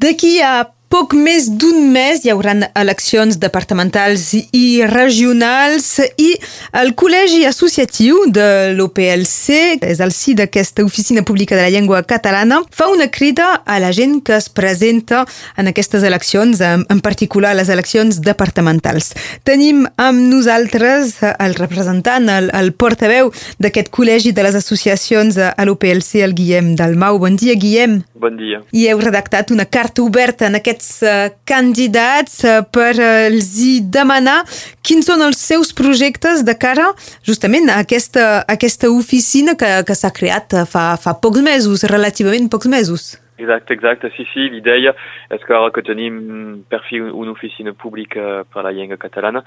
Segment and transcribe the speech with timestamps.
[0.00, 5.86] Daqui a poc més d'un mes hi haurà eleccions departamentals i regionals
[6.18, 6.32] i
[6.80, 12.58] el Col·legi Associatiu de l'OPLC, és el si d'aquesta Oficina Pública de la Llengua Catalana,
[12.74, 15.22] fa una crida a la gent que es presenta
[15.56, 19.12] en aquestes eleccions, en particular les eleccions departamentals.
[19.46, 23.30] Tenim amb nosaltres el representant, el, el portaveu
[23.62, 27.22] d'aquest Col·legi de les Associacions a l'OPLC, el Guillem Dalmau.
[27.22, 28.00] Bon dia, Guillem.
[28.20, 28.64] Bon dia.
[28.74, 34.40] I heu redactat una carta oberta en aquests candidats uh, per uh, els hi demanar
[34.82, 36.90] quins són els seus projectes de cara
[37.26, 42.48] justament a aquesta, a aquesta oficina que, que s'ha creat fa, fa pocs mesos, relativament
[42.50, 43.10] pocs mesos.
[43.40, 44.10] Exacte, exacte.
[44.16, 44.92] Sí, sí, l'idea
[45.32, 49.40] és que ara que tenim per fi una oficina pública per a la llengua catalana,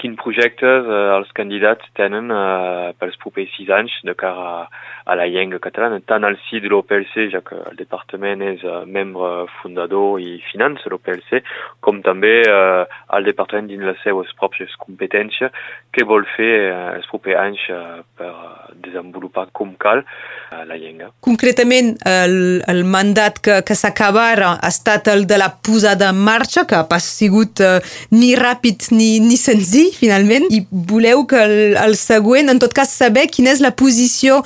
[0.00, 4.66] quins projectes eh, els candidats tenen eh, pels propers sis anys de cara a,
[5.08, 8.82] a la llengua catalana, tant al si de l'OPLC, ja que el departament és uh,
[8.84, 11.40] membre fundador i finança l'OPLC,
[11.80, 12.84] com també uh,
[13.16, 15.54] el departament dins les seues pròpies competències,
[15.96, 18.34] que vol fer uh, els propers anys uh, per
[18.84, 20.04] desenvolupar com cal
[20.48, 21.10] la llengua.
[21.24, 26.66] Concretament, el, el mandat que, que s'acaba ha estat el de la posada en marxa,
[26.68, 27.80] que ha sigut uh,
[28.12, 32.92] ni ràpid ni, ni senzill, finalment, i voleu que el, el següent, en tot cas,
[32.92, 34.42] saber quina és la posició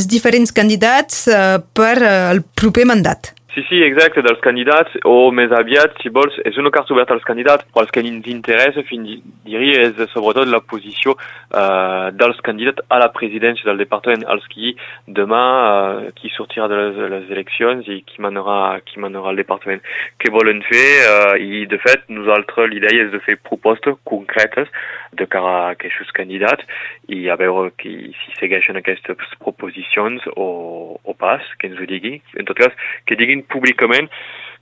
[0.00, 3.34] dels diferents candidats uh, per uh, el proper mandat.
[3.54, 7.24] Sí, sí, exacte, dels candidats, o més aviat, si vols, és una carta oberta als
[7.26, 12.84] candidats, però el que ens interessa, fins diria, és sobretot la posició uh, dels candidats
[12.86, 14.70] a la presidència del departament, els qui
[15.18, 15.42] demà,
[16.06, 19.82] uh, qui sortirà de les, les eleccions i qui manarà, qui manarà el departament.
[20.22, 20.86] Què volen fer?
[21.10, 24.70] Uh, I, de fet, nosaltres l'idea és de fer propostes concretes
[25.18, 26.62] de cara a aquests candidats
[27.10, 30.46] i a veure qui, si segueixen aquestes proposicions o,
[31.02, 32.20] o pas, que ens ho digui.
[32.38, 32.76] En tot cas,
[33.10, 34.10] que diguin dient públicament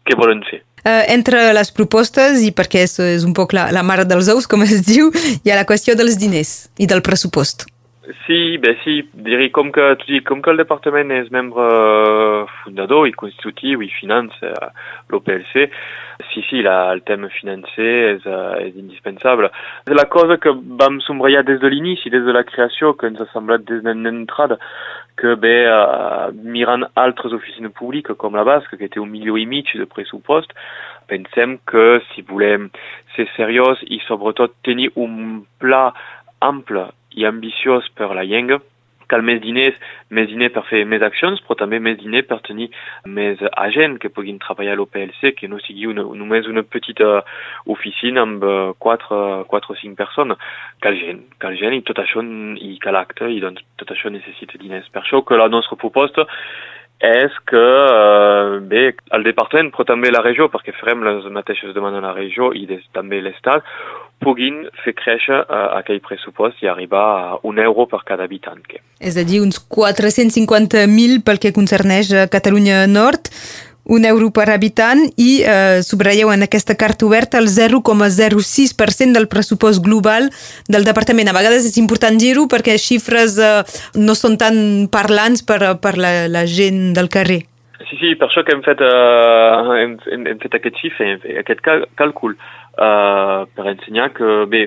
[0.06, 0.62] què volen fer.
[0.78, 4.46] Uh, entre les propostes, i perquè és, és un poc la, la mare dels ous,
[4.46, 5.10] com es diu,
[5.42, 7.66] hi ha la qüestió dels diners i del pressupost.
[8.24, 9.90] Sí, bé, sí, diria com que,
[10.24, 11.66] com que el departament és membre
[12.68, 14.52] fundador i constitutiu i finança
[15.10, 15.68] l'OPLC,
[16.30, 18.28] sí, sí, la, el tema financer és,
[18.76, 19.50] indispensable.
[19.88, 23.20] És la cosa que vam sombrellar des de l'inici, des de la creació, que ens
[23.22, 24.58] ha semblat des de l'entrada,
[25.18, 29.46] que bé, uh, mirant altres oficines públiques com la Basque, que té un milió i
[29.50, 30.54] mig de pressupost,
[31.10, 32.68] pensem que si volem
[33.16, 35.88] ser seriós i sobretot tenir un pla
[36.44, 38.60] ample i ambiciós per la llengua,
[39.08, 39.76] cal més diners,
[40.14, 42.68] més diners per fer més accions, però també més diners per tenir
[43.18, 47.22] més agents que puguin treballar a l'OPLC, que no sigui una, només una petita
[47.66, 48.44] oficina amb
[48.84, 49.20] quatre,
[49.50, 50.40] quatre o cinc persones.
[50.84, 54.60] Cal gent, cal gent i tot això, i cal acte, i doncs tot això necessita
[54.60, 54.90] diners.
[54.92, 56.28] Per això que la nostra proposta
[56.98, 58.82] és que eh, bé,
[59.14, 62.66] el departament, però també la regió, perquè farem les mateixes demandes a la regió i
[62.66, 63.66] des, també l'Estat,
[64.18, 68.64] puguin fer créixer uh, aquell pressupost i arribar a un euro per cada habitant.
[68.66, 68.80] Que.
[68.98, 73.30] És a dir, uns 450.000 pel que concerneix a Catalunya Nord,
[73.88, 79.82] un euro per habitant i eh, subratlleu en aquesta carta oberta el 0,06% del pressupost
[79.84, 80.28] global
[80.68, 81.32] del departament.
[81.32, 83.62] A vegades és important dir-ho perquè xifres eh,
[83.96, 87.42] no són tan parlants per, per la, la gent del carrer.
[87.88, 91.62] Sí, sí, per això que hem fet, uh, hem, hem, hem fet aquest xifre, aquest
[91.64, 92.34] cal càlcul,
[92.76, 94.64] uh, per ensenyar que, bé,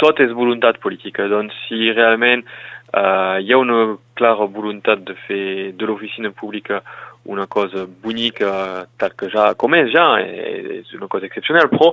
[0.00, 1.26] tot és voluntat política.
[1.28, 5.44] Doncs, si realment uh, hi ha una clara voluntat de fer
[5.76, 6.80] de l'oficina pública
[7.24, 11.92] una cosa bonica tal que ja, com és ja, és una cosa excepcional, però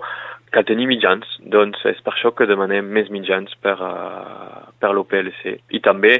[0.53, 5.59] cal tenir mitjans, doncs és per això que demanem més mitjans per, uh, per l'OPLC
[5.77, 6.19] i també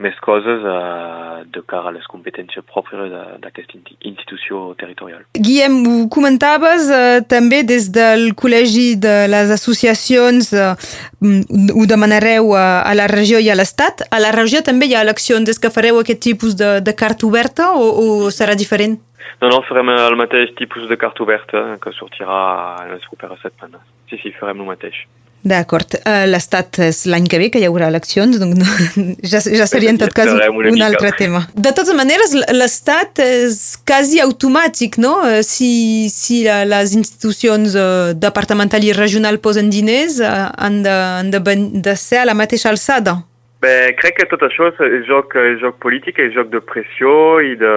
[0.00, 3.12] més coses uh, de cara a les competències pròpies
[3.42, 3.76] d'aquesta
[4.08, 5.26] institució territorial.
[5.36, 10.72] Guillem, ho comentaves uh, també des del Col·legi de les Associacions, uh,
[11.20, 14.06] ho demanareu a, a la regió i a l'Estat.
[14.10, 17.28] A la regió també hi ha eleccions, és que fareu aquest tipus de, de carta
[17.28, 18.98] oberta o, o serà diferent?
[19.40, 22.42] No, no, farem el mateix tipus de carta oberta que sortirà
[22.84, 23.84] en les properes setmanes.
[24.10, 25.04] Sí, sí, farem el mateix.
[25.40, 25.94] D'acord.
[26.04, 28.66] Uh, L'Estat és l'any que ve que hi haurà eleccions, doncs no,
[29.32, 31.46] ja, ja seria en tot cas un, un altre tema.
[31.54, 33.56] De totes maneres, l'Estat és
[33.88, 35.14] quasi automàtic, no?
[35.24, 37.78] Eh, si, si les institucions
[38.20, 41.40] departamental i regional posen diners, han, de, han de,
[41.88, 43.22] de ser a la mateixa alçada.
[43.60, 47.10] Bé, crec que tot això és joc, és joc polític, és joc de pressió
[47.44, 47.72] i de...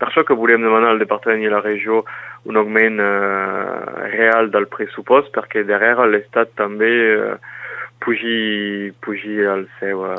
[0.00, 2.00] Per això que volem demanar al departament i la regió
[2.48, 7.36] un augment uh, real del pressupost, perquè darrere l'Estat també uh,
[8.00, 10.16] pugi, pugi al seu, uh,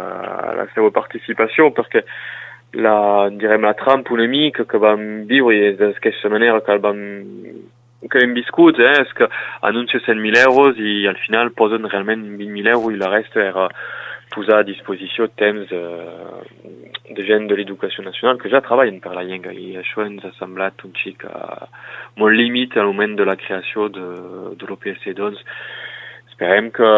[0.52, 2.06] a la seva participació, perquè
[2.78, 2.98] la,
[3.34, 7.06] direm, la trempa una mica que vam viure d'aquesta manera que el vam
[8.12, 9.26] que hem viscut, eh, és que
[9.66, 13.72] anuncia 100.000 euros i al final posen realment 20.000 euros i la resta era
[14.38, 15.82] posar a disposició temps de,
[17.18, 20.34] de gent de l'educació nacional que ja treballen per la llengua i això ens ha
[20.38, 21.66] semblat un xic uh,
[22.22, 24.08] molt límit moment de la creació de,
[24.60, 25.10] de l'OPLC.
[25.18, 25.42] Doncs
[26.30, 26.90] esperem que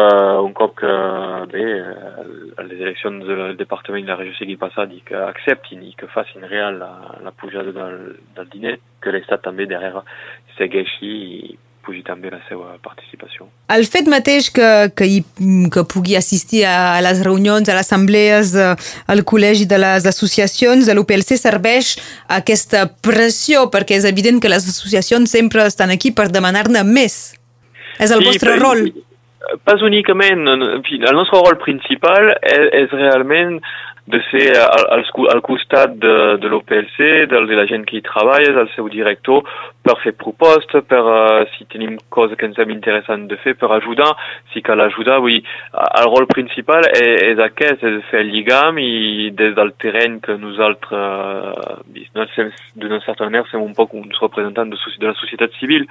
[1.48, 6.44] les eleccions del departament de la regió sigui passat i que acceptin i que facin
[6.44, 6.92] real la,
[7.24, 7.96] la pujada del,
[8.36, 10.04] del diner, que l'Estat també darrere
[10.58, 13.48] segueixi i pugi també la seva participació.
[13.72, 15.20] El fet mateix que, que, hi,
[15.72, 18.54] que pugui assistir a les reunions, a les assemblees,
[19.10, 21.96] al col·legi de les associacions de l'UPLC serveix
[22.40, 27.20] aquesta pressió, perquè és evident que les associacions sempre estan aquí per demanar-ne més.
[28.00, 28.90] És el sí, vostre però, rol.
[29.64, 33.60] pas únicament, el nostre rol principal és, és realment
[34.06, 36.98] de ser al, al, costat de, de l'OPLC,
[37.30, 39.44] de, de la gent que hi treballa, del seu director,
[39.84, 43.70] per fer propostes, per uh, si tenim coses que ens sembla interessant de fer, per
[43.76, 44.10] ajudar,
[44.52, 49.30] si cal ajudar, vull el rol principal és, és aquest, és fer el lligam i
[49.36, 51.80] des del terreny que nosaltres, uh,
[52.80, 55.86] d'una certa manera, som un poc uns representants de, de la societat civil,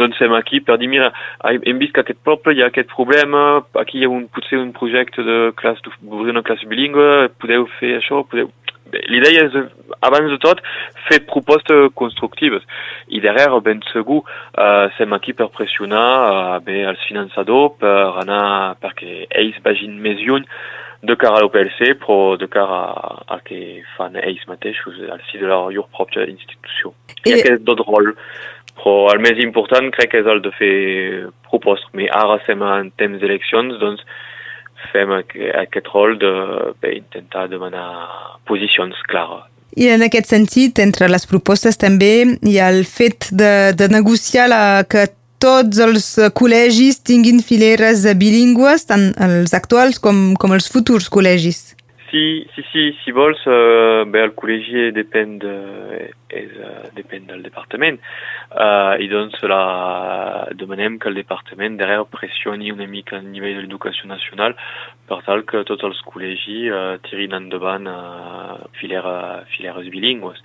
[0.00, 1.12] doncs som aquí per dir, mira,
[1.44, 4.72] hem vist que aquest poble hi ha aquest problema, aquí hi ha un, potser un
[4.76, 8.50] projecte de classe, d'obrir una classe bilingüe, això, podeu...
[8.92, 9.54] L'idea és,
[10.04, 10.58] abans de tot,
[11.08, 12.64] fer propostes constructives.
[13.08, 14.20] I darrere, ben segur,
[14.52, 20.20] uh, som aquí per pressionar uh, bé els finançadors per anar, perquè ells vagin més
[20.20, 20.44] lluny
[21.02, 25.40] de cara a l'OPLC, però de cara a, a que fan ells mateixos al si
[25.40, 26.92] de la llur pròpia institució.
[27.24, 28.12] I, aquest d'autre rol.
[28.78, 30.76] Però el més important crec que és el de fer
[31.50, 31.90] propostes.
[31.98, 34.04] Mais ara som en temps d'eleccions, doncs
[34.90, 37.88] fem aquest rol d'intentar de, demanar
[38.48, 39.48] posicions clares.
[39.76, 42.12] I en aquest sentit, entre les propostes també
[42.44, 45.06] hi ha el fet de, de negociar la, que
[45.42, 46.06] tots els
[46.38, 51.71] col·legis tinguin fileres bilingües, tant els actuals com, com els futurs col·legis.
[52.12, 57.42] Si, si, si, si vols, euh, ben, le collégier dépend, euh, eh, eh, dépend du
[57.42, 57.96] département.
[58.54, 63.60] Euh, et donc, cela demanem que le département, derrière, pressionne une mica au niveau de
[63.60, 64.54] l'éducation nationale,
[65.08, 70.38] per tal que tots els col·legis eh, tirin endavant eh, filera, fileres bilingües.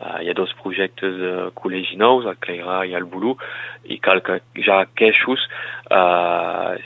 [0.00, 3.36] Eh, hi ha dos de col·legi nous, a Cleirà i al Bolú,
[3.84, 5.48] i cal que ja aquests
[5.90, 6.76] eh,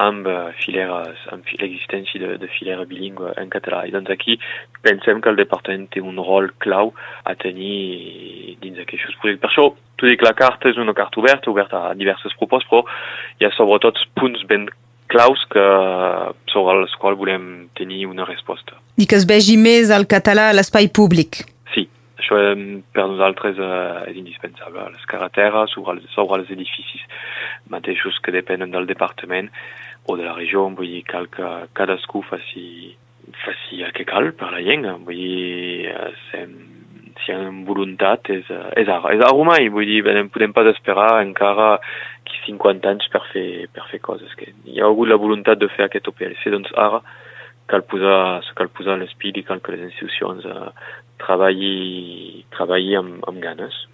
[0.00, 0.26] amb
[0.58, 3.84] fileres, amb l'existència de, de fileres bilingües en català.
[3.86, 4.38] I doncs aquí
[4.82, 6.92] pensem que el departament té un rol clau
[7.24, 9.42] a tenir dins d'aquests projectes.
[9.44, 9.68] Per això,
[10.04, 12.82] i que la carta és una carta oberta, oberta a diverses propostes, però
[13.38, 14.66] hi ha sobretot punts ben
[15.14, 15.64] claus que,
[16.50, 17.48] sobre els quals volem
[17.78, 18.80] tenir una resposta.
[18.98, 21.44] I que es vegi més el català a l'espai públic.
[22.24, 22.38] Això
[22.96, 24.88] per nosaltres eh, és indispensable.
[24.94, 27.02] Les carreteres, sobre els, sobre els edificis
[27.68, 29.50] mateixos que depenen del departament,
[30.08, 32.94] o de la regió, vull dir, cal que cadascú faci,
[33.44, 36.56] faci el que cal per la llengua, vull dir, eh, sem,
[37.20, 40.56] si hi ha voluntat és, eh, és ara, és ara mai, vull dir, no podem
[40.56, 41.74] pas esperar encara
[42.46, 45.90] 50 anys per fer, per fer coses, que hi ha hagut la voluntat de fer
[45.90, 47.04] aquest OPLC, doncs ara
[47.70, 50.70] cal posar, cal posar l'espit i cal que les institucions uh,
[51.22, 53.84] treballi, treballi amb, amb ganes.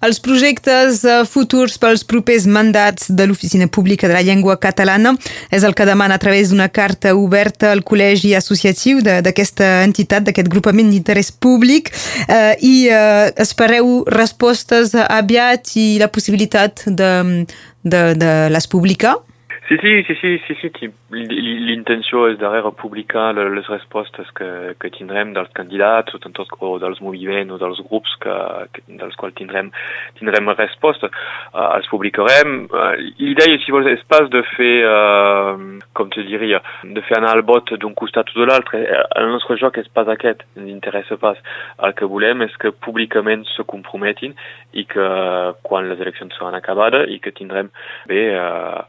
[0.00, 5.12] Els projectes eh, futurs pels propers mandats de l'Oficina Pública de la Llengua Catalana
[5.52, 10.48] és el que demana a través d'una carta oberta al col·legi associatiu d'aquesta entitat, d'aquest
[10.48, 17.12] grupament d'interès públic eh, i eh, espereu respostes aviat i la possibilitat de,
[17.84, 19.18] de, de les publicar?
[19.70, 24.74] Sì, sì, sì, sì, sì, sì ti, l'intenzione è dare a pubblicare le risposte che,
[24.76, 29.32] che tindrem dal candidato, tanto o dal movimento, o dal gruppo che, che, dal quale
[29.32, 29.70] tindrem,
[30.14, 31.08] tindrem risposte,
[31.52, 32.66] uh, les publicarem.
[32.68, 37.76] Uh, L'idea si vuole spazio di fare, uh, come ti diria, di fare un albot
[37.76, 38.76] d'un costato o dall'altro.
[38.76, 41.38] Il eh, nostro gioco è pas aquest, non interessa pas.
[41.78, 44.34] El que volem és que públicament se comprometin
[44.72, 47.70] i que quan les eleccions seran acabades i que tindrem
[48.10, 48.82] bé uh,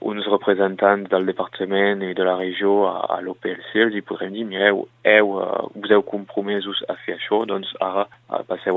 [0.00, 4.44] uns representants del departament i de la regió a, a l'OPLC els hi podrem dir,
[4.48, 7.72] mireu, heu, uh, us heu compromesos a fer això, doncs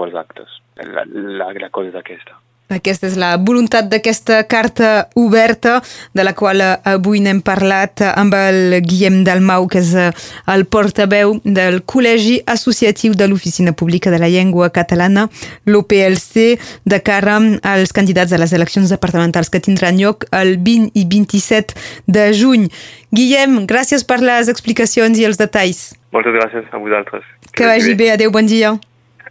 [0.08, 0.62] als actes.
[0.80, 2.40] La, la, la cosa és aquesta.
[2.70, 5.80] Aquesta és la voluntat d'aquesta carta oberta
[6.14, 10.12] de la qual eh, avui n'hem parlat amb el Guillem Dalmau, que és eh,
[10.54, 15.26] el portaveu del Col·legi Associatiu de l'Oficina Pública de la Llengua Catalana,
[15.66, 17.40] l'OPLC, de cara
[17.74, 21.74] als candidats a les eleccions departamentals que tindran lloc el 20 i 27
[22.06, 22.70] de juny.
[23.10, 25.96] Guillem, gràcies per les explicacions i els detalls.
[26.14, 27.26] Moltes gràcies a vosaltres.
[27.50, 28.14] Que, que vagi bé.
[28.14, 28.78] Adéu, bon dia.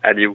[0.03, 0.35] Adéu.